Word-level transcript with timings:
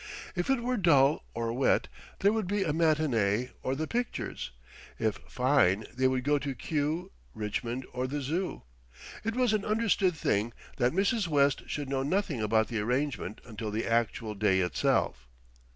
If 0.35 0.49
it 0.49 0.61
were 0.63 0.77
dull 0.77 1.25
or 1.35 1.53
wet, 1.53 1.87
there 2.21 2.33
would 2.33 2.47
be 2.47 2.63
a 2.63 2.73
matinee 2.73 3.51
or 3.61 3.75
the 3.75 3.85
pictures; 3.85 4.49
if 4.97 5.19
fine 5.27 5.85
they 5.93 6.07
would 6.07 6.23
go 6.23 6.39
to 6.39 6.55
Kew, 6.55 7.11
Richmond, 7.35 7.85
or 7.93 8.07
the 8.07 8.19
Zoo. 8.19 8.63
It 9.23 9.35
was 9.35 9.53
an 9.53 9.63
understood 9.63 10.15
thing 10.15 10.53
that 10.77 10.91
Mrs. 10.91 11.27
West 11.27 11.61
should 11.69 11.87
know 11.87 12.01
nothing 12.01 12.41
about 12.41 12.67
the 12.67 12.79
arrangement 12.79 13.41
until 13.45 13.69
the 13.69 13.85
actual 13.85 14.33
day 14.33 14.61
itself. 14.61 15.27